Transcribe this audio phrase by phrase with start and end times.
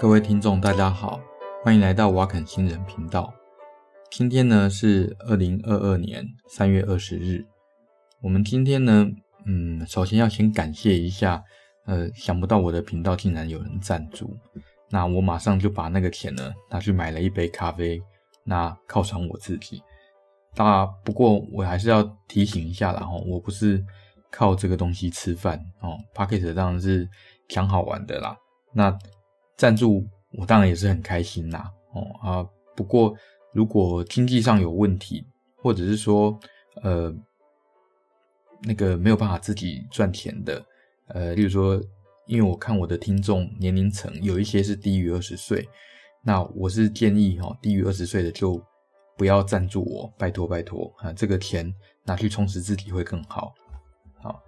[0.00, 1.20] 各位听众，大家好，
[1.64, 3.34] 欢迎来到瓦肯新人频道。
[4.12, 7.44] 今天呢是二零二二年三月二十日。
[8.22, 9.04] 我们今天呢，
[9.44, 11.42] 嗯，首先要先感谢一下，
[11.84, 14.36] 呃，想不到我的频道竟然有人赞助，
[14.88, 18.00] 那我马上就把那个钱呢拿去买了一杯咖啡，
[18.44, 19.82] 那犒赏我自己。
[20.54, 23.84] 那不过我还是要提醒一下啦，哈，我不是
[24.30, 27.10] 靠这个东西吃饭哦，Pocket 当然是
[27.48, 28.36] 讲好玩的啦，
[28.72, 28.96] 那。
[29.58, 33.14] 赞助我当然也是很开心啦，哦啊，不过
[33.52, 35.26] 如果经济上有问题，
[35.56, 36.38] 或者是说
[36.82, 37.12] 呃
[38.62, 40.64] 那个没有办法自己赚钱的，
[41.08, 41.82] 呃，例如说，
[42.26, 45.68] 因为我看我的听众年龄层有一些是低于二十岁，
[46.22, 48.62] 那我是建议哈，低于二十岁的就
[49.16, 53.52] 不要赞助我，拜托拜托啊，这个钱拿去充实自己会更好，
[54.22, 54.40] 好，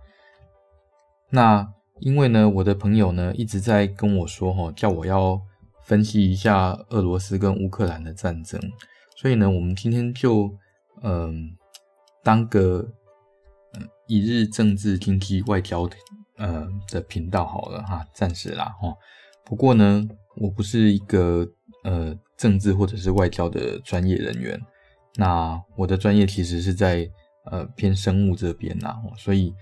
[1.28, 1.68] 那。
[2.00, 5.40] 因为呢，我的朋友呢一直在跟我说，哈，叫我要
[5.84, 8.60] 分析一下俄罗斯跟乌克兰的战争，
[9.16, 10.50] 所以呢，我们今天就
[11.02, 11.56] 嗯、
[12.22, 12.86] 当个
[14.06, 15.96] 一日政治经济外交的
[16.36, 18.94] 呃的频道好了哈，暂时啦哈。
[19.44, 21.46] 不过呢，我不是一个
[21.84, 24.60] 呃政治或者是外交的专业人员，
[25.16, 27.08] 那我的专业其实是在
[27.44, 29.54] 呃偏生物这边啦，所以。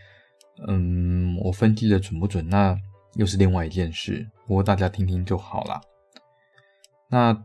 [0.67, 2.77] 嗯，我分析的准不准，那
[3.14, 4.27] 又是另外一件事。
[4.47, 5.81] 不过大家听听就好啦。
[7.09, 7.45] 那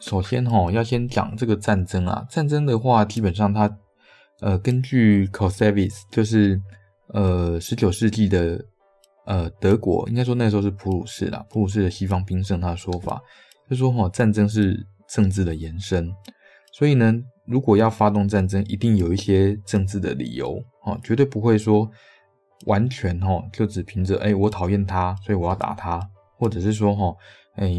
[0.00, 2.26] 首先哈，要先讲这个战争啊。
[2.28, 3.78] 战争的话，基本上它，
[4.40, 6.60] 呃，根据 Clausewitz，就是
[7.08, 8.62] 呃十九世纪的
[9.24, 13.20] 呃德国，应该说那时候是普鲁士啦，普鲁士的西方兵圣他的说法，
[13.70, 16.12] 就说哈，战争是政治的延伸。
[16.74, 17.14] 所以呢，
[17.46, 21.90] 如果要发动战争，一定有一些政治的理由啊，绝对不会说。
[22.66, 26.00] 完全齁，就只凭着哎，我讨厌他，所以我要打他，
[26.36, 27.16] 或者是说齁，
[27.56, 27.70] 哎，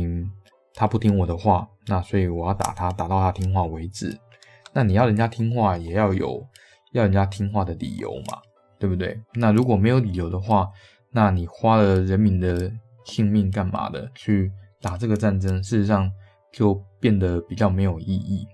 [0.74, 4.18] 他不听我的话，那所以我要打他，打到他听话为止。
[4.74, 6.46] 那你要人家听话，也要有
[6.92, 8.40] 要人家听话的理由嘛，
[8.80, 9.20] 对不对？
[9.36, 10.70] 那如果没有理由的话，
[11.12, 12.72] 那你花了人民的
[13.06, 14.52] 性命干嘛的去
[14.82, 15.64] 打这个战争？
[15.64, 16.12] 事实上
[16.52, 18.48] 就变得比较没有意义。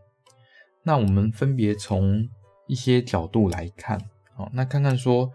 [0.83, 2.27] 那我们分别从
[2.67, 3.99] 一些角度来看，
[4.35, 5.31] 好，那看看说。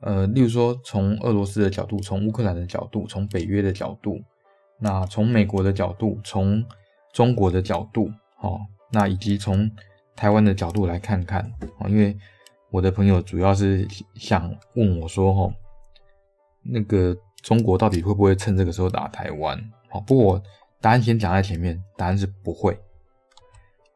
[0.00, 4.16] 呃，例如说，从俄罗斯的角度，从乌克兰的角度，从北约的角度，
[4.78, 6.64] 那从美国的角度，从
[7.12, 8.08] 中国的角度，
[8.40, 8.60] 哦，
[8.92, 9.68] 那以及从
[10.14, 11.42] 台湾的角度来看看，
[11.80, 12.16] 哦，因为
[12.70, 15.52] 我的朋友主要是想问我说，哦，
[16.62, 19.58] 那个中国到底会不会趁这个时候打台湾？
[19.90, 20.42] 哦，不过我
[20.80, 22.78] 答案先讲在前面，答案是不会，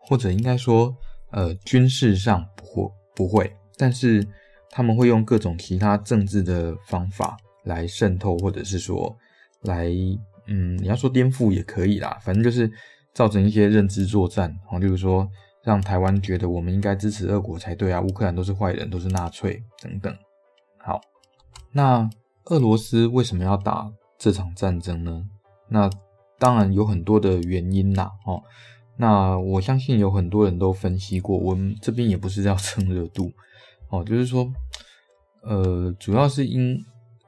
[0.01, 0.93] 或者应该说，
[1.31, 4.27] 呃，军事上不会，不会，但是。
[4.75, 9.15] 他们会用各种其他政治的方法来渗透，或者是说
[9.65, 9.87] 来，
[10.47, 12.73] 嗯，你要说颠覆也可以啦，反正就是
[13.13, 15.29] 造成一些认知作战，好，例如说
[15.63, 20.17] 让台湾觉得我们应该支持俄国才对啊，乌克兰都是坏人，都是纳粹等等。
[20.79, 20.99] 好，
[21.71, 22.09] 那
[22.47, 25.23] 俄罗斯为什么要打这场战争呢？
[25.69, 25.91] 那
[26.39, 28.43] 当然有很多的原因啦，哦，
[28.97, 33.31] 那我相信有很多人都分析过，我们这边也不是要蹭热度。
[33.93, 34.51] 哦，就是说，
[35.43, 36.77] 呃，主要是因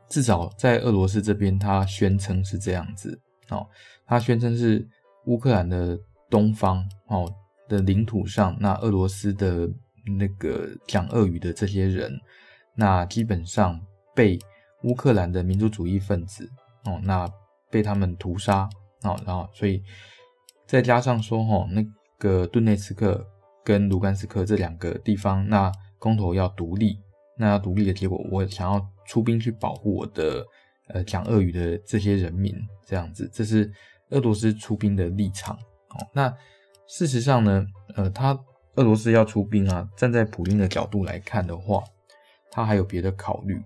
[0.09, 3.21] 至少在俄罗斯这边，他宣称是这样子
[3.51, 3.69] 哦，
[4.07, 4.87] 他宣称是
[5.27, 5.99] 乌克兰的
[6.31, 7.31] 东方哦
[7.69, 9.69] 的领土上，那俄罗斯的
[10.19, 12.19] 那个讲俄语的这些人，
[12.75, 13.79] 那基本上
[14.15, 14.39] 被
[14.85, 16.51] 乌克兰的民族主义分子
[16.85, 17.29] 哦，那
[17.71, 18.69] 被他们屠杀
[19.03, 19.83] 哦，然后所以
[20.67, 21.85] 再加上说哦，那
[22.19, 23.27] 个顿内茨克
[23.63, 25.71] 跟卢甘斯克这两个地方，那
[26.05, 27.01] 公投要独立，
[27.39, 30.47] 那要独立的结果，我想要出兵去保护我的
[30.89, 32.55] 呃讲俄语的这些人民，
[32.85, 33.73] 这样子，这是
[34.11, 35.57] 俄罗斯出兵的立场。
[35.57, 36.31] 哦，那
[36.87, 37.67] 事实上呢，
[37.97, 38.39] 呃，他
[38.75, 41.83] 俄罗斯要出兵啊，站在普京的角度来看的话，
[42.51, 43.59] 他还有别的考虑。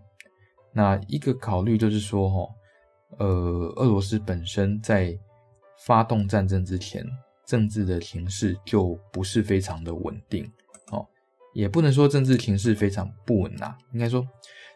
[0.72, 2.54] 那一个考虑就是说，哈，
[3.18, 3.26] 呃，
[3.74, 5.18] 俄罗斯本身在
[5.84, 7.04] 发动战争之前，
[7.44, 10.48] 政治的形势就不是非常的稳定。
[11.58, 14.24] 也不能说政治情势非常不稳呐，应该说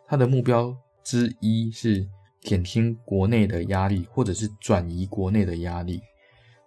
[0.09, 2.05] 他的目标之一是
[2.41, 6.01] 减轻国内的压力，或者是转移国内的压力。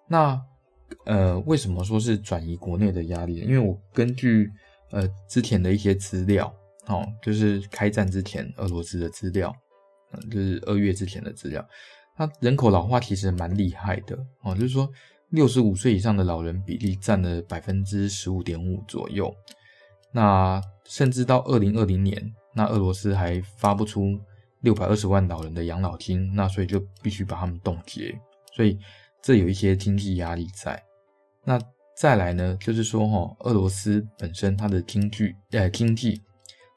[0.07, 0.41] 那
[1.06, 3.39] 呃，为什么说是转移国内的压力？
[3.41, 4.50] 因为我根据
[4.91, 6.47] 呃之前的一些资料，
[6.88, 9.53] 哦，就是开战之前俄罗斯的资料，
[10.31, 11.67] 就是二月之前的资料，
[12.15, 14.89] 它人口老化其实蛮厉害的哦，就是说
[15.31, 19.29] 六十五岁以上的老人比例占了百分之十五点五左右。
[20.15, 24.17] 那甚至到二零二零年，那俄罗斯还发不出
[24.62, 28.17] 六百二十万老人的养老金，那所以就必须把他们冻结。
[28.56, 28.79] 所以
[29.21, 30.81] 这有一些经济压力在。
[31.44, 31.59] 那
[31.97, 36.21] 再来呢，就是说哈，俄罗斯本身它的经济呃经济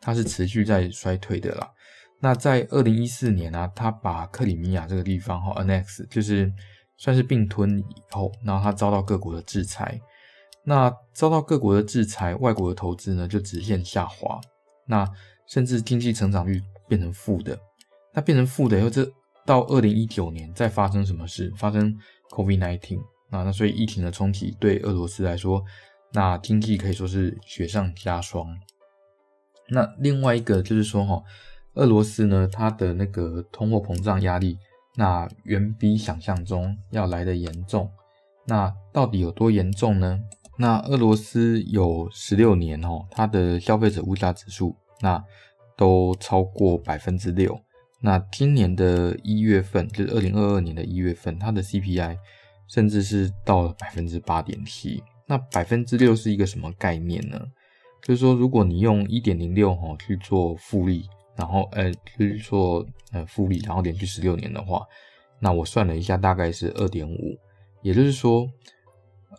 [0.00, 1.70] 它是持续在衰退的啦。
[2.20, 6.52] 那在二零一四年啊，他把克里米亚这个地方哈 annex 就是
[6.96, 9.96] 算是并吞以后，然后他遭到各国的制裁。
[10.68, 14.38] 那遭到各国的制裁，外国的投资呢就直线下滑，
[14.86, 15.10] 那
[15.46, 17.58] 甚至经济成长率变成负的。
[18.12, 19.10] 那变成负的以后，这
[19.46, 21.50] 到二零一九年再发生什么事？
[21.56, 21.96] 发生
[22.32, 22.98] COVID-19
[23.30, 25.64] 啊，那所以疫情的冲击对俄罗斯来说，
[26.12, 28.46] 那经济可以说是雪上加霜。
[29.70, 31.22] 那另外一个就是说哈。
[31.74, 34.58] 俄罗斯呢，它的那个通货膨胀压力，
[34.96, 37.88] 那远比想象中要来得严重。
[38.46, 40.18] 那到底有多严重呢？
[40.58, 45.22] 那俄罗斯有十六年哦，它的消费者物价指数那
[45.76, 47.58] 都超过百分之六。
[48.00, 52.18] 那今年的一月份，就是二零二二年的一月份，它的 CPI
[52.66, 55.02] 甚至是到了百分之八点七。
[55.26, 57.40] 那百分之六是一个什么概念呢？
[58.02, 61.08] 就是说，如果你用一点零六哦去做复利。
[61.36, 64.84] 然后，呃，就是说，呃，复利，然后连续十六年的话，
[65.38, 67.38] 那我算了一下，大概是二点五，
[67.80, 68.44] 也就是说，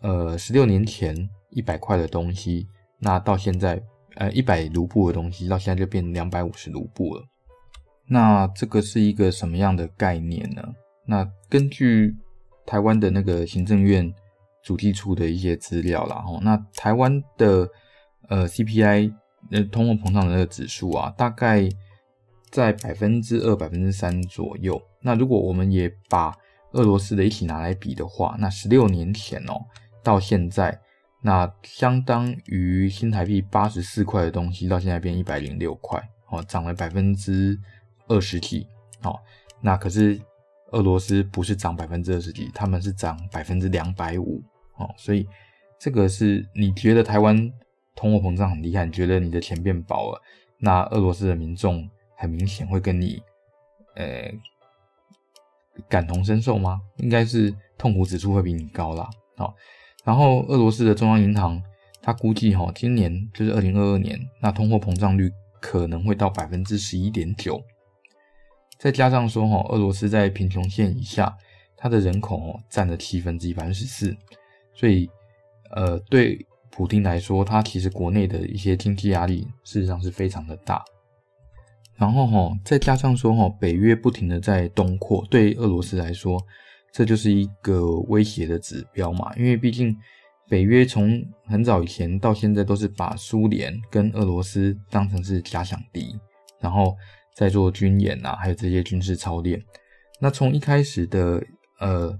[0.02, 2.66] 呃，十六年前一百块的东西，
[2.98, 3.82] 那到现在，
[4.16, 7.24] 呃，一百卢布的东西，到现在就变两百五十卢布了。
[8.06, 10.62] 那这个是一个什么样的概念呢？
[11.06, 12.14] 那根据
[12.66, 14.12] 台湾的那个行政院
[14.62, 17.68] 主计处的一些资料啦，吼，那台湾的
[18.28, 19.12] 呃 CPI，
[19.50, 21.68] 呃，通货膨胀的那个指数啊，大概。
[22.50, 24.82] 在百分之二、百分之三左右。
[25.02, 26.34] 那如果我们也把
[26.72, 29.54] 俄罗斯的一起拿来比的话，那十六年前哦，
[30.02, 30.80] 到现在，
[31.22, 37.58] 那相当于新台币八十四块的东西，到现在变一百零六块，哦，涨了百分之
[38.08, 38.66] 二十几，
[39.02, 39.18] 哦，
[39.60, 40.20] 那可是
[40.72, 44.42] 俄罗斯不是涨百分之二十几，他们是涨百分之两百五，
[44.76, 45.28] 哦，所以
[45.78, 47.36] 这个是你觉得台湾
[47.94, 50.22] 通货膨胀很厉害，你觉得你的钱变薄了，
[50.58, 51.88] 那俄罗斯的民众。
[52.22, 53.18] 很明显会跟你，
[53.94, 54.30] 呃，
[55.88, 56.78] 感同身受吗？
[56.98, 59.08] 应该是痛苦指数会比你高啦。
[59.38, 59.54] 好，
[60.04, 61.62] 然后俄罗斯的中央银行，
[62.02, 65.30] 它估计哈，今年就是二零二二年，那通货膨胀率
[65.60, 67.62] 可能会到百分之十一点九。
[68.78, 71.36] 再加上说哈，俄罗斯在贫穷线以下，
[71.76, 74.16] 它的人口哦占了七分之一，百分之十四，
[74.74, 75.08] 所以
[75.70, 76.38] 呃，对
[76.70, 80.82] 普丁来说，他其实国内的一些经济压力事实上是非常的大。
[81.96, 86.42] 然后哈，再加上说哈，北约不停的在东扩，对俄罗斯来说，
[86.92, 89.32] 这就是一个威胁的指标嘛。
[89.36, 89.96] 因为毕竟
[90.48, 96.18] 北约从很早以前到现在都是把苏联跟俄罗斯当成是假想敌，
[96.60, 96.96] 然后
[97.34, 99.62] 在做军演啊，还有这些军事操练。
[100.20, 101.42] 那从一开始的
[101.78, 102.18] 呃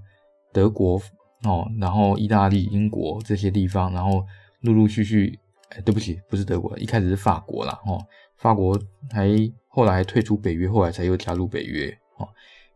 [0.51, 1.01] 德国
[1.43, 4.25] 哦，然后意大利、英国这些地方，然后
[4.61, 5.39] 陆陆续续，
[5.69, 8.03] 哎，对不起，不是德国，一开始是法国啦，哦，
[8.37, 8.79] 法国
[9.09, 9.29] 还。
[9.73, 11.87] 后来退出北约，后来才又加入北约。
[12.17, 12.27] 哦，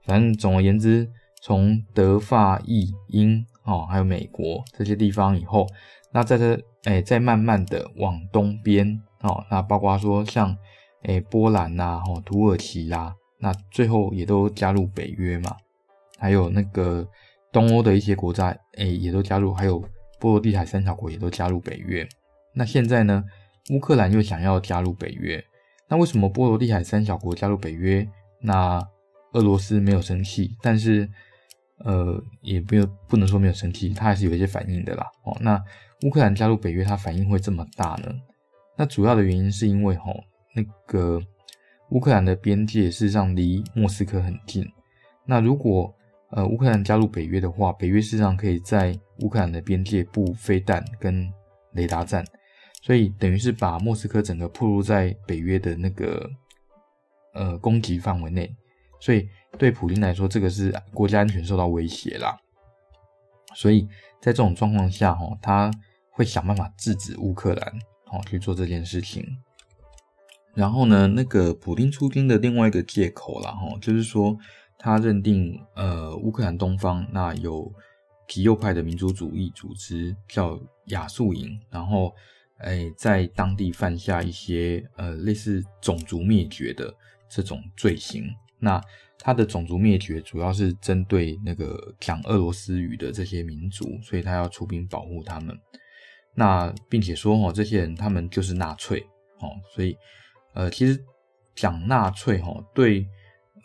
[0.06, 1.06] 反正总而言之，
[1.45, 5.68] 从德法意英哦，还有美国这些地方以后，
[6.12, 10.58] 那在这哎，再慢慢的往东边哦，那包括说像
[11.03, 15.55] 哎波兰呐，哦土耳其啦，那最后也都加入北约嘛。
[16.17, 17.08] 还有那个
[17.51, 19.79] 东欧的一些国家哎，也都加入，还有
[20.19, 22.08] 波罗的海三小国也都加入北约。
[22.55, 23.24] 那现在呢，
[23.69, 25.46] 乌克兰又想要加入北约。
[25.89, 28.10] 那为什么波罗的海三小国加入北约？
[28.41, 28.81] 那
[29.34, 31.08] 俄罗斯没有生气，但是
[31.84, 35.05] 呃，也没有不能说没有生气，他还是有一些反应的啦。
[35.24, 35.62] 哦，那
[36.03, 38.13] 乌克兰加入北约，它反应会这么大呢？
[38.77, 40.24] 那主要的原因是因为吼、哦，
[40.55, 41.22] 那个
[41.91, 44.65] 乌克兰的边界事实上离莫斯科很近。
[45.25, 45.94] 那如果
[46.32, 51.32] 呃乌克兰加入北约的话，北约事实上可以在乌克兰的边界布飞弹跟
[51.74, 52.25] 雷达站。
[52.82, 56.29] 所以等于是把莫斯科整个暴露在北约的那个
[57.34, 58.55] 呃攻击范围内，
[59.00, 62.38] 所以对普丁来说，这个是国家安全受到威胁啦。
[63.53, 63.88] 所以
[64.21, 65.71] 在这种状况下，哈，他
[66.12, 67.67] 会想办法制止乌克兰，
[68.12, 69.25] 哦，去做这件事情。
[70.53, 74.38] 然后呢，那个普丁出兵的另外一个借口啦，哈，就是说
[74.77, 77.71] 他认定呃乌克兰东方那有
[78.27, 82.13] 极右派的民族主义组织叫亚速营，然后。
[82.59, 86.91] 哎，在当地犯下一些呃类似种族灭绝的
[87.27, 88.24] 这种罪行。
[88.59, 88.81] 那
[89.25, 95.58] 他的种族灭绝主要是针对那个讲俄罗斯语的这些民族，所以他要出兵保护他们。
[96.36, 99.00] 那并且说哦，这些人他们就是纳粹
[99.39, 99.98] 哦，所以
[100.53, 101.03] 呃，其实
[101.55, 103.03] 讲纳粹哦，对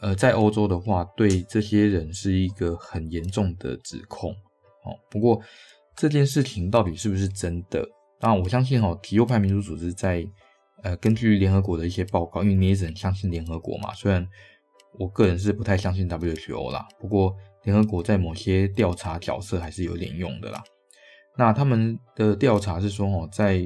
[0.01, 4.33] 呃，在欧洲的话，对这些人是一个很严重的指控。
[4.33, 5.43] 哦，不过
[5.95, 7.87] 这件事情到底是不是真的？
[8.19, 10.27] 那，我相信哦，极右派民族组织在
[10.83, 13.93] 呃，根据联合国的一些报告，因为你也只能相信联合国嘛。
[13.93, 14.27] 虽然
[14.99, 20.63] 我个人是不太相信 WHO 啦，不过联合国在某些调查角色还是有点用的啦。
[21.37, 23.63] 那他们的调查是说，哦，在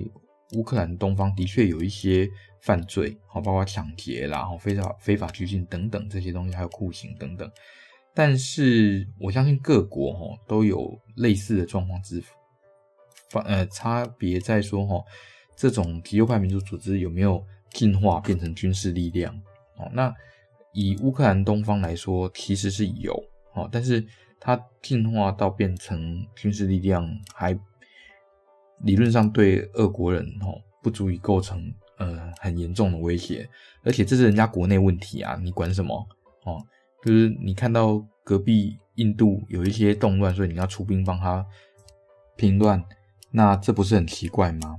[0.53, 2.29] 乌克兰东方的确有一些
[2.61, 7.51] 犯罪，好，包括抢劫啦，然非法非法拘禁等等这些东西，还有酷刑等等。
[8.15, 12.23] 但是我相信各国哦都有类似的状况之，
[13.31, 15.03] 反呃差别在说哈，
[15.57, 19.35] 这种极右派民族组织有没有进化变成军事力量？
[19.79, 20.15] 哦，那
[20.75, 23.15] 以乌克兰东方来说，其实是有
[23.55, 24.05] 哦，但是
[24.39, 27.59] 它进化到变成军事力量，还
[28.83, 33.49] 理论上对俄国人哦不足以构成呃很严重的威胁，
[33.85, 35.97] 而且这是人家国内问题啊，你管什么
[36.45, 36.63] 哦？
[37.03, 41.47] 就是你看到隔壁印度有一些动乱，所以你要出兵帮他
[42.37, 42.85] 平乱，
[43.31, 44.77] 那这不是很奇怪吗？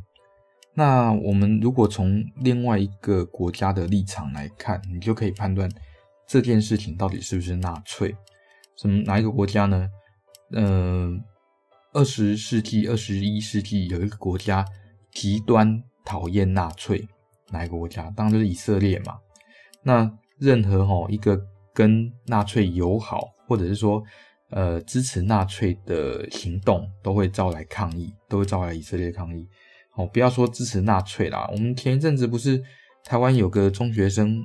[0.75, 5.69] 那我们如果从另外一个国家的立场来看，你就可以判断
[6.27, 8.15] 这件事情到底是不是纳粹？
[8.75, 9.89] 什么哪一个国家呢？
[10.51, 11.09] 呃，
[11.93, 14.65] 二十世纪、二十一世纪有一个国家
[15.11, 17.07] 极端讨厌纳粹，
[17.49, 18.11] 哪一个国家？
[18.11, 19.17] 当然就是以色列嘛。
[19.81, 21.39] 那任何齁一个。
[21.75, 24.01] 跟纳粹友好，或者是说，
[24.49, 29.45] 呃，支持纳粹的行动，都会招来抗议，都会招来以色列抗议。
[29.95, 32.61] 哦，不要说支持纳粹啦，我们前一阵子不是
[33.03, 34.43] 台湾有个中学生，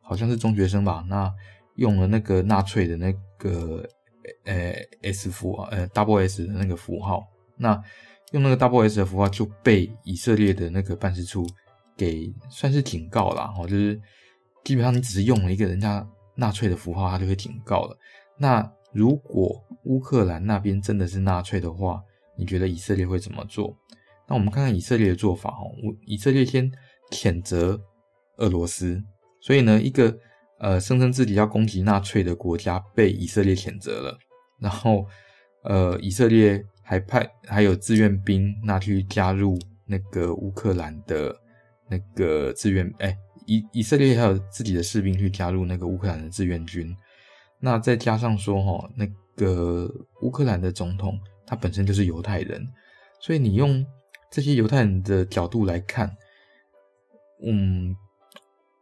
[0.00, 1.32] 好像是中学生吧，那
[1.76, 3.86] 用了那个纳粹的那个
[4.44, 7.22] 呃 S 符号，呃 double S 的那个符号，
[7.56, 7.80] 那
[8.32, 11.46] 用那个 double S 的符号就被以色列的那个办事处
[11.96, 13.52] 给算是警告啦。
[13.58, 14.00] 哦，就是
[14.64, 16.06] 基本上你只是用了一个人家。
[16.34, 17.96] 纳粹的符号，他就会警告了。
[18.38, 22.02] 那如果乌克兰那边真的是纳粹的话，
[22.38, 23.76] 你觉得以色列会怎么做？
[24.32, 25.68] 那我们看看以色列的做法哦。
[26.06, 26.72] 以色列先
[27.10, 27.78] 谴责
[28.38, 28.98] 俄罗斯，
[29.42, 30.16] 所以呢，一个
[30.58, 34.18] 呃声称自己要攻击纳粹的国家被以色列谴责了。
[34.58, 35.04] 然后
[35.64, 41.36] 呃，以色列还派还有志愿兵那去加入那个乌克兰的
[41.90, 43.14] 那个志愿哎。
[43.46, 46.96] 以以色列还有自己的士兵去加入那个乌克兰的志愿军，
[47.60, 49.04] 那再加上说哈，那
[49.36, 49.90] 个
[50.22, 52.64] 乌克兰的总统他本身就是犹太人，
[53.20, 53.84] 所以你用
[54.32, 56.10] 这些犹太人的角度来看，
[57.44, 57.94] 嗯，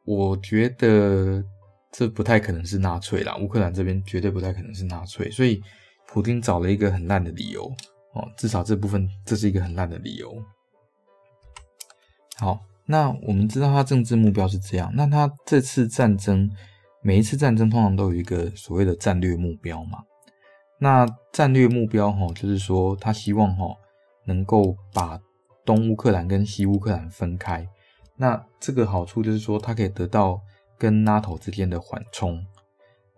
[0.06, 1.44] 我觉得
[1.92, 5.60] 这不太可能是纳粹啦，乌克兰这边绝对不太可能是纳粹，所以
[6.06, 7.64] 普京找了一个很烂的理由
[8.14, 10.42] 哦，至少这部分这是一个很烂的理由，
[12.38, 12.60] 好。
[12.86, 16.50] 那我们知道他政治目标是这样，那他这次战争，
[17.02, 20.00] 每一次战争通常都有一个所谓的战略目标嘛。
[20.80, 23.66] 那战略目标哈，就是说他希望哈
[24.26, 25.20] 能够把
[25.64, 27.66] 东乌克兰跟西乌克兰分开。
[28.16, 30.40] 那这个好处就是说，它可以得到
[30.78, 32.44] 跟 NATO 之间的缓冲。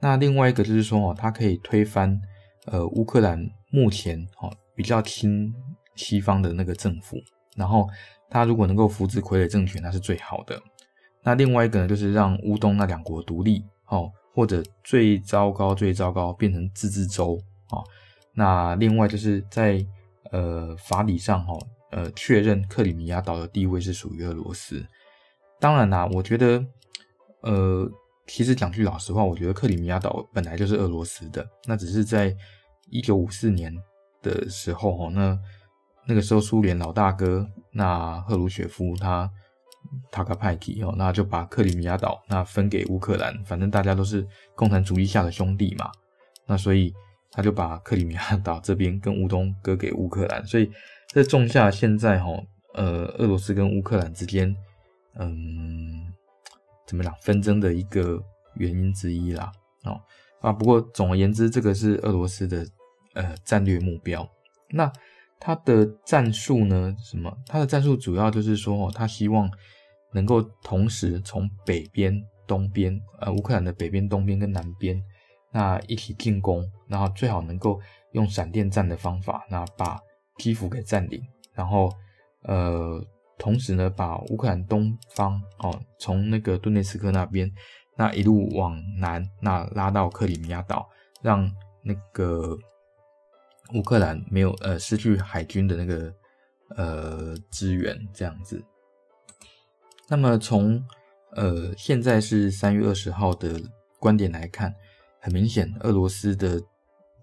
[0.00, 2.20] 那另外一个就是说哦，它可以推翻
[2.66, 5.54] 呃乌克兰目前哈比较亲
[5.96, 7.16] 西方的那个政府，
[7.56, 7.88] 然后。
[8.34, 10.58] 它如果能够扶植傀儡政权，那是最好的。
[11.22, 17.84] 那另外一个呢，就是让乌东那两国独立，哦，或者最糟糕、最糟糕变成自治州，哦。
[18.32, 19.84] 那另外就是在
[20.30, 21.52] 呃法理上，哈，
[21.92, 24.84] 呃确认克里米亚岛的地位是属于俄罗斯。
[25.60, 26.66] 当然啦，我觉得，
[27.42, 27.88] 呃，
[28.26, 32.36] 其实讲句老实话，我觉得克里米亚岛本来就是俄罗斯的，那只是在
[32.90, 33.72] 一九五四年
[34.20, 35.38] 的时候，哈，那。
[36.04, 39.30] 那个时候，苏联老大哥那赫鲁雪夫他
[40.10, 45.92] 塔卡派克哦，那就把克里米亚岛那分给乌克兰，反正大家都是共产主义下的兄弟嘛，
[46.44, 46.92] 那所以
[47.30, 50.68] 他就把克里米亚岛这边跟乌东割给乌克兰，所以
[51.12, 52.30] 这种下现在哈
[52.74, 54.54] 呃俄罗斯跟乌克兰之间
[55.18, 56.12] 嗯
[56.86, 58.20] 怎么讲纷争的一个
[58.54, 59.52] 原因之一啦
[59.84, 60.00] 哦
[60.40, 62.66] 啊，不过总而言之，这个是俄罗斯的
[63.14, 64.28] 呃战略目标
[64.70, 64.90] 那。
[65.44, 66.94] 他的战术呢？
[67.02, 67.36] 什么？
[67.48, 69.50] 他的战术主要就是说，哦，他希望
[70.12, 72.16] 能够同时从北边、
[72.46, 75.02] 东边，呃，乌克兰的北边、东边跟南边，
[75.50, 77.80] 那一起进攻，然后最好能够
[78.12, 79.98] 用闪电战的方法，那把
[80.38, 81.22] 基辅给占领，
[81.54, 81.92] 然后，
[82.42, 83.04] 呃，
[83.38, 87.50] 同时呢，把乌克兰东方，哦，从那个顿涅茨克那边，
[87.96, 90.88] 那一路往南，那拉到克里米亚岛，
[91.22, 91.50] 让
[91.82, 92.58] 那个。
[93.74, 96.14] 乌克兰没有呃失去海军的那个
[96.76, 98.62] 呃支援这样子。
[100.08, 100.84] 那么从
[101.36, 103.58] 呃现在是三月二十号的
[103.98, 104.74] 观点来看，
[105.20, 106.60] 很明显，俄罗斯的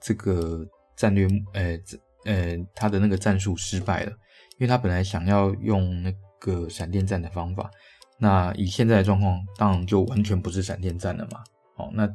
[0.02, 1.78] 这个战略，呃，
[2.26, 7.70] 呃，他的那个战术失败了，因为他本来想要用那个闪电战的方法，
[8.18, 11.42] 那以现在的状况，当然就完全不是闪电战了嘛。
[11.78, 12.08] 哦，那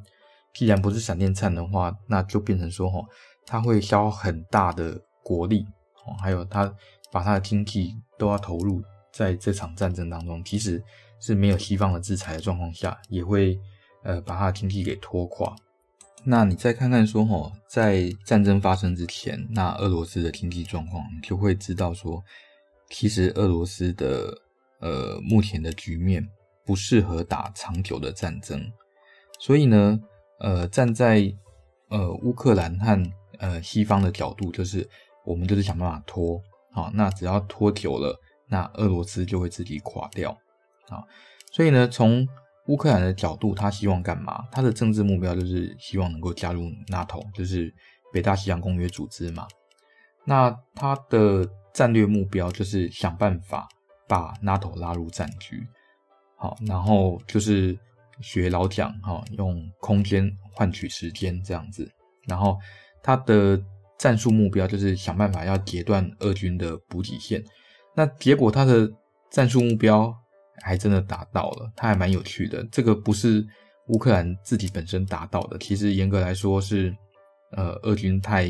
[0.52, 3.04] 既然不是闪电战的话，那就变成说，哦，
[3.46, 5.64] 他会消耗很大的国力，
[6.06, 6.72] 哦，还有他
[7.10, 8.82] 把他的经济都要投入
[9.12, 10.82] 在这场战争当中，即使
[11.18, 13.58] 是没有西方的制裁的状况下，也会
[14.02, 15.54] 呃把他的经济给拖垮。
[16.26, 22.22] 那你再看看说，哦，在战争发生之前，那俄罗斯的经济状况，你就会知道说，
[22.88, 24.32] 其实俄罗斯的
[24.80, 26.26] 呃目前的局面
[26.64, 28.72] 不适合打长久的战争。
[29.38, 30.00] 所以呢，
[30.40, 31.30] 呃，站在
[31.90, 34.88] 呃乌克兰和呃西方的角度，就是
[35.26, 36.40] 我们就是想办法拖，
[36.72, 40.30] 好，那只要拖久了，那俄罗斯就会自己垮掉，
[40.88, 41.04] 啊，
[41.52, 42.26] 所以呢，从
[42.66, 44.44] 乌克兰的角度，他希望干嘛？
[44.50, 47.72] 他的政治目标就是希望能够加入 NATO，就是
[48.12, 49.46] 北大西洋公约组织嘛。
[50.24, 53.68] 那他的战略目标就是想办法
[54.08, 55.66] 把 NATO 拉入战局，
[56.36, 57.78] 好，然后就是。
[58.20, 61.90] 学老蒋哈，用空间换取时间这样子，
[62.28, 62.56] 然后
[63.02, 63.60] 他的
[63.98, 67.42] 战术目标就是想办法要截断俄军的补给线。
[67.92, 68.88] 那结果他的
[69.32, 70.14] 战术目标
[70.62, 72.66] 还真的达到了，他还蛮有趣的。
[72.70, 73.46] 这个不是
[73.88, 76.94] 乌克兰自己本身达到的，其实严格来说是，
[77.52, 78.48] 呃，俄军太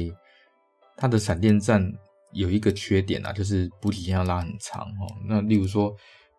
[0.97, 1.93] 他的闪电战
[2.33, 5.07] 有一个缺点啊，就是补给线要拉很长哦。
[5.29, 5.95] 那例如说。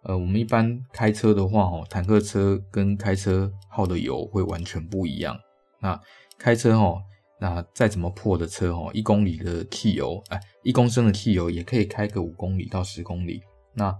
[0.07, 5.35] 呃，我们一般开车的话，哦，坦克车跟开车耗的油会完全不一样。
[5.81, 5.99] 那
[6.37, 7.01] 开车，哦，
[7.39, 13.41] 那再怎么破的车，哦，一公里的汽油，哎，一公升的汽油也可以开个五公里到十公里。
[13.73, 13.97] 那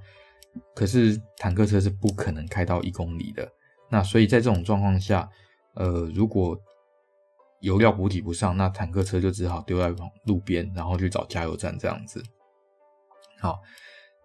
[0.75, 3.49] 可是坦克车是不可能开到一公里的。
[3.89, 5.29] 那所以在这种状况下，
[5.75, 6.57] 呃，如果
[7.61, 9.89] 油料补给不上，那坦克车就只好丢在
[10.25, 12.23] 路边，然后去找加油站这样子。
[13.39, 13.59] 好，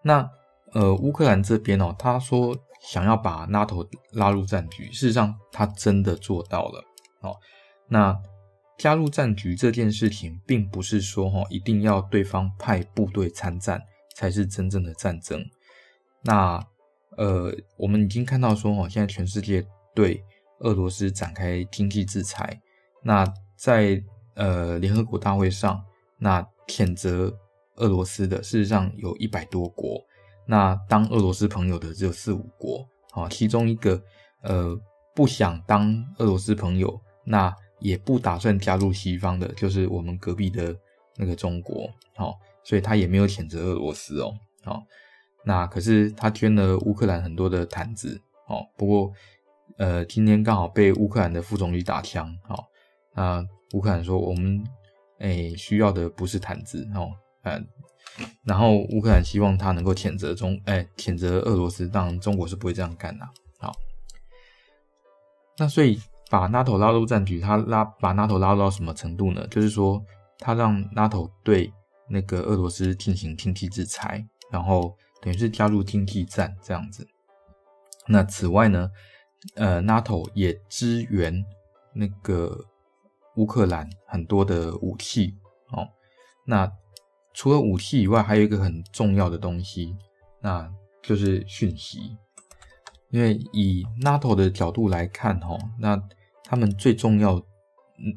[0.02, 0.28] 那。
[0.72, 6.84] 呃，乌克兰这边哦，他说想要把 NATO 拉入战局，事实上他真的做到了
[7.22, 7.34] 哦。
[7.88, 8.16] 那
[8.78, 13.82] 加入战局这件事情，并不是说哈一定要对方派部队参战
[14.14, 15.44] 才是真正的战争。
[16.22, 16.62] 那
[17.16, 20.22] 呃，我们已经看到说哈，现在全世界对
[20.60, 22.60] 俄罗斯展开经济制裁。
[23.02, 24.02] 那在
[24.34, 25.82] 呃联合国大会上，
[26.18, 27.34] 那谴责
[27.76, 30.00] 俄罗斯的，事实上有一百多国。
[30.46, 34.02] 那当俄罗斯朋友的只有四五国，好，其中一个
[34.42, 34.78] 呃
[35.14, 40.74] 不想当俄罗斯朋友，那也不打算加入西方的，就是我们隔壁的
[41.16, 44.32] 那个中国，好，所以他也没有谴责俄罗斯哦，
[44.64, 44.82] 好，
[45.44, 49.12] 那可是他捐了乌克兰很多的毯子，哦，不过
[49.78, 52.64] 呃今天刚好被乌克兰的副总理打枪，哦，
[53.14, 54.62] 那乌克兰说我们
[55.18, 57.10] 诶需要的不是毯子，哦，
[57.42, 57.66] 嗯。
[58.44, 63.26] 然后乌克兰希望他能够谴责中，哎，谴责俄罗斯，当然中国是不会这样干的。
[63.58, 63.72] 好，
[65.56, 65.98] 那所以
[66.28, 69.46] 把 NATO 拉入战局，他拉把 NATO 拉到什么程度呢？
[69.46, 70.04] 就是说，
[70.38, 71.72] 他让 NATO 对
[72.08, 77.06] 那个俄罗斯进行经济制裁，然后等于是加入经济战这样子。
[78.06, 78.90] 那此外呢，
[79.54, 81.44] 呃，NATO 也支援
[81.94, 82.64] 那个
[83.36, 85.34] 乌克兰很多的武器
[85.72, 85.88] 哦，
[86.46, 86.70] 那。
[87.32, 89.96] 除了武器以外，还有一个很重要的东西，
[90.42, 90.68] 那
[91.00, 92.00] 就是讯息。
[93.10, 95.96] 因为以 NATO 的角度来看，哈，那
[96.42, 97.40] 他们最重要，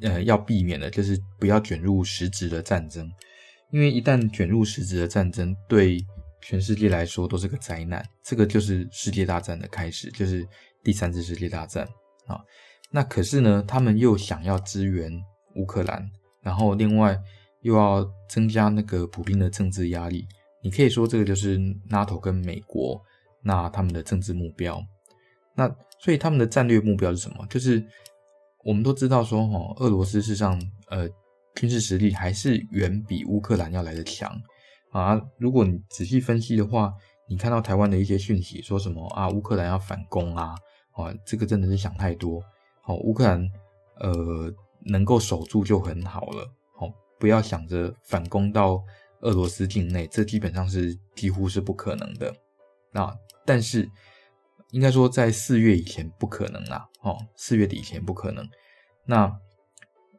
[0.02, 3.08] 呃，要避免的就是不要卷入实质的战争。
[3.70, 6.04] 因为一旦卷入实质的战争，对
[6.44, 8.06] 全世界来说都是个灾难。
[8.24, 10.48] 这个就是世界大战的开始，就是
[10.84, 11.88] 第三次世界大战
[12.28, 12.40] 啊。
[12.92, 15.12] 那可是呢，他们又想要支援
[15.56, 16.08] 乌克兰，
[16.42, 17.20] 然后另外。
[17.64, 20.28] 又要增加那个普遍的政治压力，
[20.62, 21.58] 你可以说这个就是
[21.90, 23.02] NATO 跟美国
[23.42, 24.86] 那他们的政治目标。
[25.56, 27.48] 那所以他们的战略目标是什么？
[27.50, 27.82] 就是
[28.66, 31.08] 我们都知道说，哈，俄罗斯事实上呃
[31.56, 34.38] 军事实力还是远比乌克兰要来得强
[34.94, 35.22] 啊。
[35.38, 36.94] 如果你仔细分析的话，
[37.28, 40.56] 你看到台湾的一些讯息说什么啊，乌克兰要反攻啊，
[40.92, 42.42] 啊，这个真的是想太多。
[42.82, 43.46] 好，乌克兰
[44.00, 44.54] 呃
[44.86, 46.50] 能够守住就很好了。
[46.76, 46.88] 好
[47.20, 48.82] 不要想着反攻到
[49.22, 52.34] 俄罗斯境内，这基本上是几乎是不可能的。
[52.92, 53.14] 那
[53.46, 53.90] 但是
[54.72, 58.46] 应该说在四月以前不可能啦，哦，四月底以前不可能。
[59.06, 59.32] 那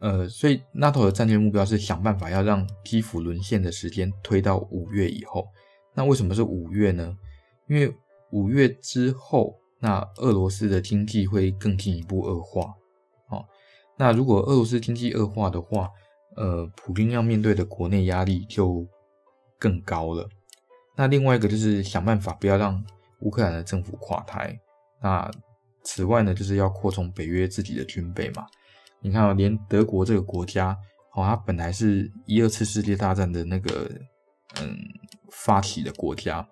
[0.00, 5.46] 呃，所以 NATO 的战略目标是想办法要让基辅沦陷的时间推到五月以后。
[5.94, 7.16] 那为什么是五月呢？
[7.68, 7.94] 因为
[8.30, 12.74] 五月之后，那俄罗斯的经济会更进一步恶化。
[13.30, 13.44] 哦
[13.96, 15.88] 那如果俄罗斯经济恶化的话，
[16.37, 18.85] 呃，普京要面对的国内压力就
[19.57, 20.28] 更高了。
[20.96, 22.85] 那另外一个就是想办法不要让
[23.20, 24.59] 乌克兰的政府垮台。
[25.00, 25.30] 那
[25.85, 28.44] 此外呢，就是要扩充北约自己的军备嘛。
[29.04, 30.70] 你看啊，连德国这个国家，
[31.12, 33.88] 哦，它本来是一二次世界大战的那个
[34.60, 34.74] 嗯
[35.30, 36.44] 发起的国家，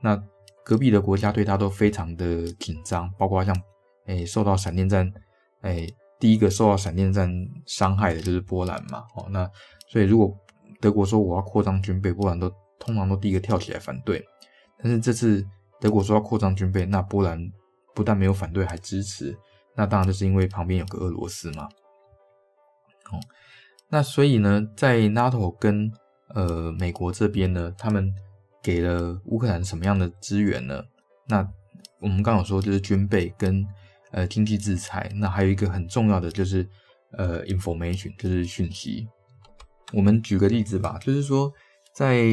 [0.00, 0.16] 那
[0.64, 3.54] 隔壁的国家对它都非常的紧张，包括像
[4.06, 5.12] 诶受到闪电战
[5.62, 5.92] 诶。
[6.18, 7.30] 第一个受到闪电战
[7.66, 9.46] 伤害的就是波兰嘛，哦，那
[9.86, 10.34] 所以如果
[10.80, 14.24] 德国说我要扩张军备，波兰都通常都第一个跳起来反对。
[14.78, 15.44] 但是这次
[15.78, 17.38] 德国说要扩张军备，那波兰
[17.94, 19.36] 不但没有反对，还支持。
[19.76, 21.68] 那当然就是因为旁边有个俄罗斯嘛。
[23.12, 23.20] 哦，
[23.88, 25.92] 那所以呢，在 NATO 跟
[26.28, 28.12] 呃美国这边呢，他们
[28.62, 30.82] 给了乌克兰什么样的资源呢？
[31.28, 31.46] 那
[32.00, 33.66] 我们刚刚有说就是军备跟。
[34.12, 36.66] 呃，经济制裁，那还有一个很重要的就是，
[37.10, 39.06] 呃，information，就是讯息。
[39.92, 41.52] 我们举个例子吧，就是说，
[41.92, 42.24] 在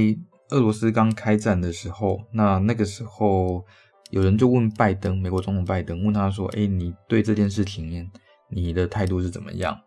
[0.51, 3.65] 俄罗斯刚开战的时候，那那个时候
[4.11, 8.09] 有人就问拜登，美国总统拜登，问他说：“哎，你对这件事情，
[8.49, 9.77] 你的态度是怎么样？”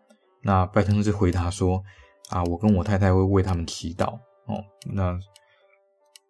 [0.43, 1.83] 那拜登就回答说
[2.29, 5.19] ：“啊，我跟我太太会为他们祈祷。”哦，那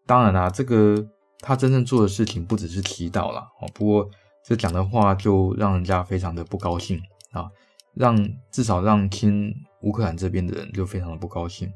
[0.06, 1.06] 当然啦，这个
[1.39, 3.48] 他真正做的事情不只是祈祷啦。
[3.62, 4.10] 哦，不过。
[4.43, 6.98] 这讲的话就让人家非常的不高兴
[7.32, 7.52] 啊，
[7.96, 8.17] 让
[8.50, 11.70] 至少让亲乌克兰这边的人就非常的不高兴。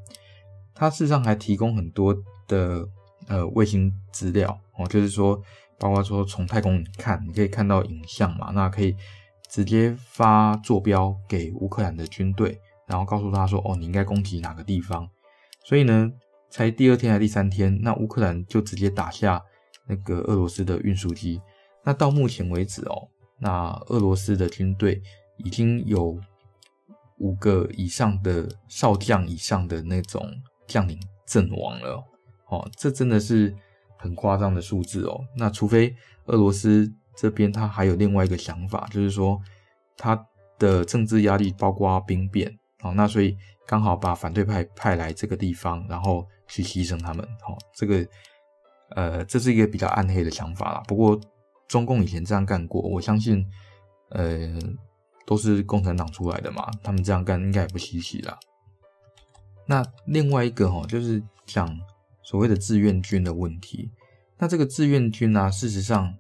[0.74, 2.16] 他事实上还提供很多
[2.48, 2.88] 的
[3.28, 5.38] 呃卫星资料哦，就是说，
[5.78, 8.96] 包括说从太空看，你可以看到影像嘛，那可以
[9.52, 15.06] 直接发坐标给乌克兰的军队，然后告诉他说，哦，你应该攻击哪个地方。
[15.66, 16.10] 所以呢，
[16.50, 19.42] 才第二天还是第三天，那乌克兰就直接打下
[19.88, 21.42] 那个俄罗斯的运输机。
[21.84, 23.10] 那到目前为止哦，
[23.40, 25.02] 那俄罗斯的军队
[25.38, 26.18] 已经有
[27.18, 30.26] 五个以上的少将以上的那种
[30.66, 32.02] 将领阵亡了
[32.50, 33.54] 哦，这真的是
[33.98, 35.20] 很夸张的数字哦。
[35.36, 35.94] 那除非
[36.26, 39.42] 俄罗斯这边他还有另外一个想法，就是说
[39.98, 42.52] 他的政治压力包括兵变
[42.84, 48.08] 哦，那所以刚好把反对派派来这个地方，然后去牺牲他们哦，这个
[48.90, 50.84] 呃这是一个比较暗黑的想法啦。
[50.88, 51.20] 不过。
[51.68, 53.48] 中共以前这样干过，我相信，
[54.10, 54.60] 呃，
[55.26, 58.38] 都是共产党出来的嘛，他们这样干应该也不稀奇啦。
[59.68, 61.80] 那另外一个哈，就是讲
[62.24, 63.90] 所谓的志愿军的问题。
[64.38, 66.14] 那这个志愿军呢、啊，事实上，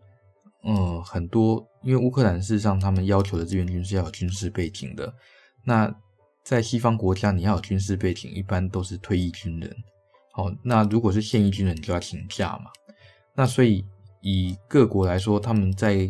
[0.63, 5.13] 嗯，很多因为乌克兰事实上他们要求的志愿军是要有军事背景的。
[5.63, 5.93] 那
[6.43, 9.75] 在西方国家，你要有军事背景，一般都是退役军人。
[10.31, 12.71] 好，那如果是现役军人，就要请假嘛。
[13.35, 13.85] 那所以。
[14.23, 16.07] 以各国来说，他们在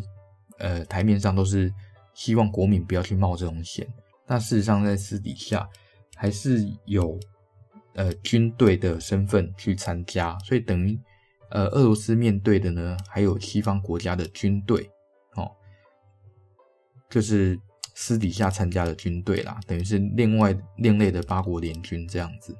[0.57, 1.73] 呃台面上都是
[2.13, 3.87] 希望国民不要去冒这种险。
[4.27, 5.65] 那事实上，在私底下
[6.17, 7.17] 还是有
[7.93, 10.99] 呃军队的身份去参加，所以等于
[11.51, 14.89] 呃俄罗斯面对的呢，还有西方国家的军队
[15.35, 15.51] 哦，
[17.09, 17.59] 就是
[17.93, 22.55] 私底下参加的军队啦，等于是另外另类的八国联军这样子。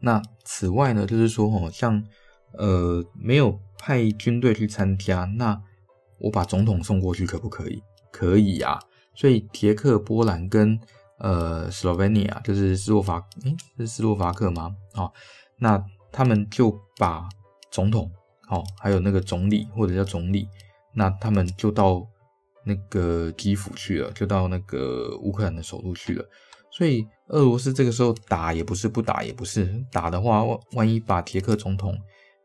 [0.00, 2.04] 那此外呢，就是说哦，像
[2.52, 3.58] 呃没有。
[3.80, 5.56] 派军队去参加，那
[6.18, 7.80] 我把总统送过去可不可以？
[8.10, 8.76] 可以啊。
[9.14, 10.76] 所以捷克、波兰跟
[11.20, 14.74] 呃斯洛文尼亚，就是斯洛伐，诶，是斯洛伐克吗？
[14.94, 15.12] 哦，
[15.58, 17.28] 那他们就把
[17.78, 18.10] 总统，
[18.50, 20.48] 哦，还有那个总理或者叫总理，
[20.96, 22.04] 那他们就到
[22.64, 26.24] 那个基辅去了，就到那个乌克兰的首都去了。
[26.72, 31.96] 所以俄罗斯这个时候打也不是，不打也不是，打的话，万万一把捷克总统。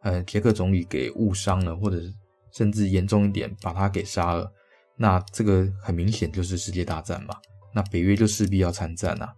[0.03, 1.97] 呃，捷克总理给误伤了，或者
[2.51, 4.51] 甚至严重一点，把他给杀了，
[4.97, 7.33] 那这个很明显就是世界大战嘛。
[7.73, 9.33] 那北约就势必要参战啊。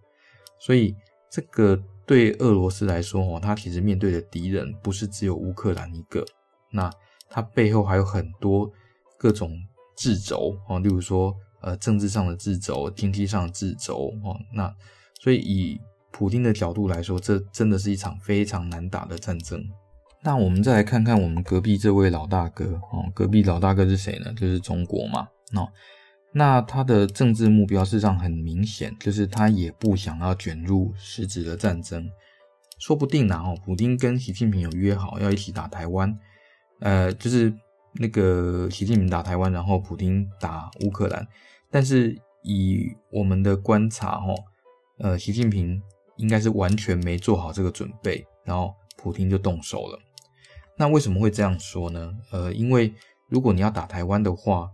[0.60, 0.94] 所以
[1.30, 6.24] 这个对俄罗斯来说，哦，他其实面对的敌人不是只有乌克兰一个，
[6.70, 6.90] 那
[7.28, 8.70] 他背后还有很多
[9.18, 9.50] 各种
[9.96, 14.38] 制肘啊，例如说呃政治上的制肘、经济上的制肘哦。
[14.54, 14.72] 那
[15.20, 15.80] 所以以
[16.12, 19.62] 普丁的角度来说，这真的是一场非常难打的战争。
[20.22, 24.32] 那我们再来看看我们隔壁这位老大哥哦，隔壁老大哥是谁呢？
[24.34, 25.28] 就是中国嘛。
[25.54, 25.68] 哦，
[26.38, 32.06] 那他的政治目标事实上很明显，就是他也不想要卷入实质的战争。
[32.78, 36.14] 说不定呢，哦，普丁跟习近平有约好要一起打台湾，
[36.80, 37.50] 呃，就是
[37.94, 41.26] 那个习近平打台湾，然后普丁打乌克兰。
[41.70, 44.34] 但是以我们的观察，哦，
[44.98, 45.80] 呃，习近平
[46.18, 49.98] 应该是完全没做好这个准备，然后普丁就动手了。
[50.76, 52.12] 那为什么会这样说呢？
[52.30, 52.92] 呃，因为
[53.30, 54.68] 如果你要打台湾的话，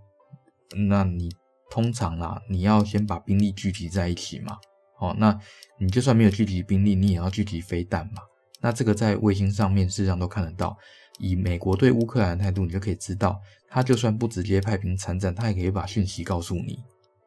[0.88, 1.30] 那你
[1.72, 4.58] 通常啦，你要先把兵力聚集在一起嘛。
[5.00, 5.40] 哦，那
[5.78, 8.20] 你就算没有聚集兵力，你也要聚集飞弹嘛。
[8.60, 10.76] 那这个在卫星上面事实上都看得到。
[11.18, 16.78] 以美国对乌克兰的态度，你就可以知道，他就算不直接派兵参战，他也可以把讯息告诉你。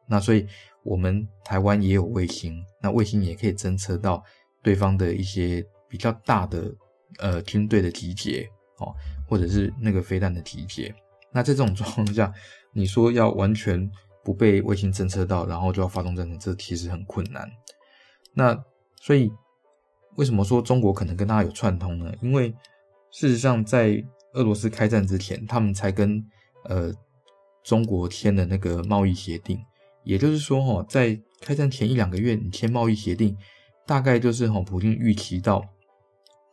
[0.07, 0.45] 那所以，
[0.83, 4.23] 我们台湾也有卫星，那卫星也可以侦测到
[4.61, 6.71] 对方的一些比较大的
[7.17, 8.93] 呃军队的集结哦，
[9.27, 10.93] 或者是那个飞弹的集结。
[11.31, 12.31] 那在这种状况下，
[12.73, 13.89] 你说要完全
[14.25, 17.47] 不被卫星侦测到，然后就要发动战争，这其实很困难。
[18.33, 18.59] 那
[18.99, 19.31] 所以，
[20.15, 22.11] 为什么说中国可能跟他有串通呢？
[22.23, 22.51] 因为
[23.11, 26.21] 事实上，在俄罗斯开战之前，他们才跟
[26.63, 26.91] 呃
[27.63, 29.59] 中国签的那个贸易协定。
[30.03, 33.37] 也就是说，哈，在开战前一两个月，你签贸易协定，
[33.85, 35.63] 大概就是哈，普京预期到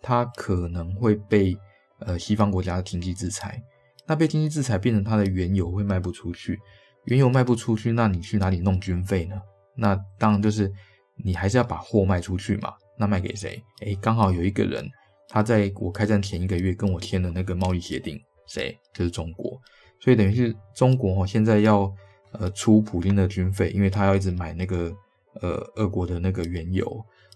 [0.03, 1.57] 他可能会被
[2.01, 3.63] 呃西方国家的经济制裁。
[4.07, 6.59] 那被经济制裁变成他的原油会卖不出去，
[7.05, 9.41] 原油卖不出去，那你去哪里弄军费呢？
[9.77, 10.73] 那当然就是
[11.17, 12.75] 你还是要把货卖出去嘛。
[12.99, 13.61] 那卖给谁？
[13.81, 14.89] 诶，刚好有一个人。
[15.29, 18.79] 他在我开战前一个月跟我签了那个贸易协定，谁？
[18.93, 19.59] 就是中国，
[19.99, 21.91] 所以等于是中国哦现在要
[22.33, 24.95] 呃出普丁的军费，因为他要一直买那个
[25.41, 26.85] 呃俄国的那个原油，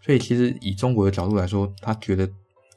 [0.03, 2.29] 所以其实以中国的角度来说，他觉得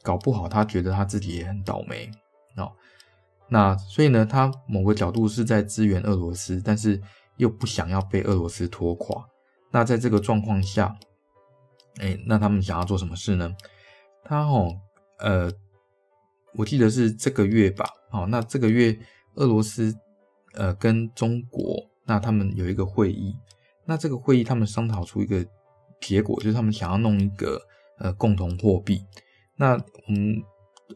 [0.02, 2.10] 搞不好，他觉得他自己也很倒霉
[2.56, 2.72] 哦。
[3.50, 6.98] 那所以呢，他某个角度是在支援俄罗斯，但是
[7.36, 9.22] 又不想要被俄罗斯拖垮。
[9.70, 10.96] 那在这个状况下，
[12.00, 13.54] 哎，那他们想要做什么事呢？
[14.24, 14.74] 他哦。
[15.22, 15.52] 呃，
[16.54, 18.98] 我记得是这个月吧，好，那这个月
[19.34, 19.94] 俄罗斯
[20.54, 23.36] 呃跟中国，那他们有一个会议，
[23.84, 25.44] 那这个会议他们商讨出一个
[26.00, 27.60] 结果，就是他们想要弄一个
[27.98, 29.04] 呃共同货币。
[29.56, 30.42] 那我们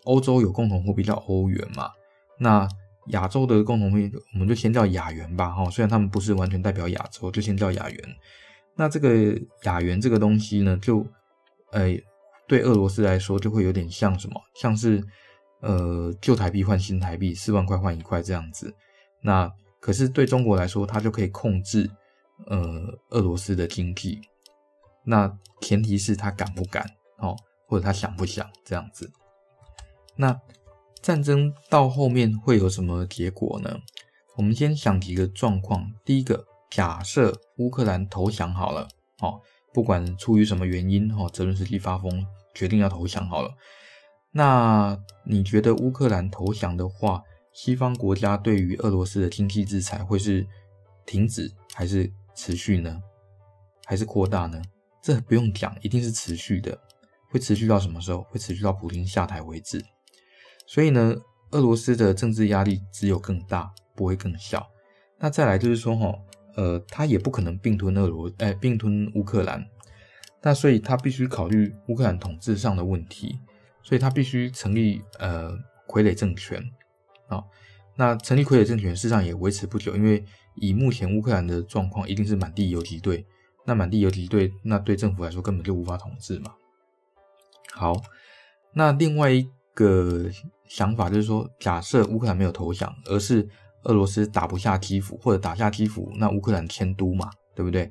[0.05, 1.90] 欧洲有共同货币叫欧元嘛，
[2.38, 2.68] 那
[3.09, 8.16] 亚洲的共同币我们就先叫亚元吧，哈，虽然他们不是完全代表亚洲，就先叫亚元。
[8.77, 11.07] 那这个亚元这个东西呢，就
[11.73, 11.94] 呃。
[12.47, 15.03] 对俄罗斯来说，就会有点像什么，像是
[15.61, 18.70] 呃旧台币换新台币，四万块换一块这样子。
[19.23, 21.90] 那可是对中国来说，它就可以控制
[22.49, 24.20] 呃俄罗斯的经济。
[25.07, 26.85] 那前提是他敢不敢
[27.16, 27.35] 哦，
[27.66, 29.11] 或者他想不想这样子。
[30.14, 30.38] 那
[31.05, 33.79] 战争到后面会有什么结果呢？
[34.37, 35.93] 我们先想几个状况。
[36.03, 38.88] 第一个，假设乌克兰投降好了，
[39.21, 39.38] 哦。
[39.75, 43.55] 不管出于什么原因，哈，泽伦斯基发疯，决定要投降好了。
[44.31, 50.47] 那你觉得乌克兰投降的话，西方国家对于俄罗斯的经济制裁会是
[51.05, 52.99] 停止还是持续呢？
[53.85, 54.62] 还是扩大呢？
[55.03, 56.81] 这不用讲，一定是持续的。
[57.29, 58.23] 会持续到什么时候？
[58.31, 59.85] 会持续到普京下台为止。
[60.75, 61.15] 所以呢，
[61.53, 64.67] 俄罗斯的政治压力只有更大，不会更小。
[65.21, 66.13] 那再来就是说，哈。
[66.57, 69.65] 呃，他也不可能并吞俄罗，哎，并吞乌克兰，
[70.41, 73.41] 那所以他必须考虑乌克兰统治上的问题，
[73.83, 75.51] 所以他必须成立呃
[75.89, 76.63] 傀儡政权
[77.27, 77.43] 啊、
[77.97, 83.25] 那成立傀儡政权事实上也维持不久，因为以目前乌克兰的状况，一定是满地游击队。
[83.65, 86.55] 那满地游击队，那对政府来说根本就无法统治嘛。
[87.73, 88.01] 好，
[88.75, 90.31] 那另外一个
[90.69, 93.49] 想法就是说，假设乌克兰没有投降，而是
[93.85, 97.91] 俄罗斯打不下基辅，或者打下基辅，那乌克兰迁都嘛，对不对？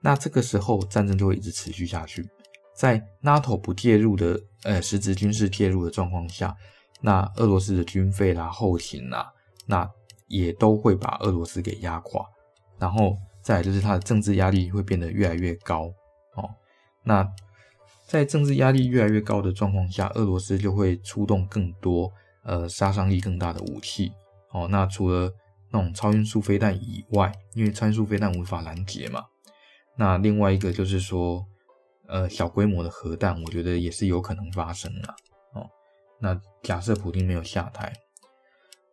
[0.00, 2.28] 那这个时候战争就会一直持续下去。
[2.74, 6.56] 在 NATO 不介入的，呃，实质军事介入的状况下，
[7.00, 9.32] 那俄罗斯的军费啦、后勤啦，
[9.66, 9.88] 那
[10.26, 12.24] 也都会把俄罗斯给压垮。
[12.78, 15.84] 然后再来就是它的政治压力会变得越来越高
[16.34, 16.50] 哦。
[17.04, 17.24] 那
[18.12, 22.12] 在政治压力越来越高的状况下，俄罗斯就会出动更多
[22.44, 24.12] 呃杀伤力更大的武器。
[24.50, 25.32] 哦，那除了
[25.70, 29.24] 那种超音速飞弹以外，因为超音速飞弹无法拦截嘛，
[29.96, 31.42] 那另外一个就是说，
[32.06, 35.08] 呃，小规模的核弹，我觉得也是有可能发生的。
[35.54, 35.66] 哦，
[36.20, 37.90] 那假设普丁没有下台，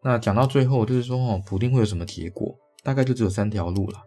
[0.02, 2.58] 那讲到最后就是说，哦，普丁会有什么结果？
[2.84, 4.02] 大概就只有三条路了。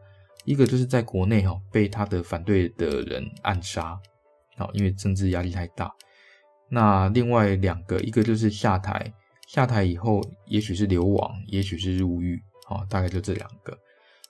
[0.47, 4.01] 一个就是在国内哈被他的反对的人暗杀，
[4.59, 5.93] 哦，因为政治压力太大。
[6.69, 9.13] 那另外两个，一个就是下台。
[9.49, 13.77] 下台以后，也许是流亡，也许是入狱，啊，大概就这两个。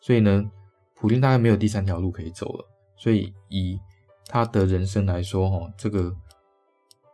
[0.01, 0.51] 所以呢，
[0.97, 2.69] 普丁大概没有第三条路可以走了。
[2.97, 3.79] 所以以
[4.27, 6.13] 他的人生来说，哈，这个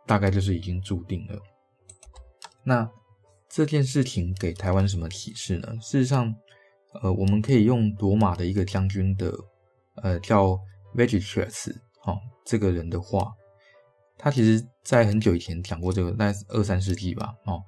[0.07, 1.39] 大概就是已经注定了。
[2.63, 2.89] 那
[3.47, 5.67] 这件事情给台湾什么启示呢？
[5.79, 6.33] 事实上，
[7.03, 9.31] 呃，我们可以用罗马的一个将军的，
[10.01, 10.57] 呃，叫
[10.95, 12.17] Vergilius 哈，
[12.49, 13.31] 这个人的话，
[14.17, 17.61] 他其实在很久以前讲过这个，大概是二三世纪吧，哦。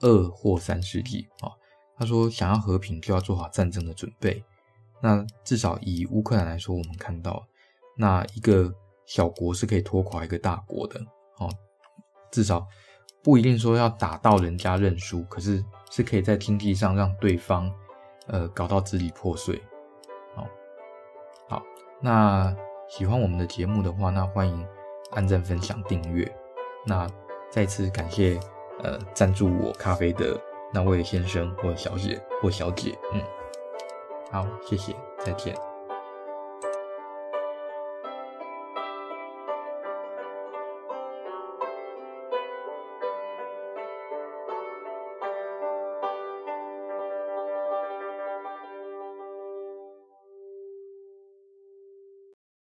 [0.00, 1.52] 二或三世纪哦，
[1.96, 4.42] 他说想要和平就要做好战争的准备。
[5.00, 7.46] 那至少以乌克兰来说，我们看到，
[7.96, 8.72] 那一个
[9.06, 10.98] 小国是可以拖垮一个大国的。
[11.38, 11.48] 哦，
[12.32, 12.66] 至少
[13.22, 17.72] 不一定说要打到人家认输，可是是可以在经济上让对方
[18.26, 19.62] 呃搞到支离破碎。
[20.34, 20.48] 好，
[21.48, 21.62] 好，
[22.00, 22.52] 那
[22.92, 24.68] 喜欢我们的节目的话，那欢迎
[25.12, 26.30] 按赞、分享、订阅。
[26.84, 27.08] 那
[27.48, 28.38] 再次感谢
[28.82, 30.38] 呃赞助我咖啡的
[30.74, 33.22] 那位先生或小姐或小姐，嗯，
[34.30, 35.71] 好，谢谢，再见。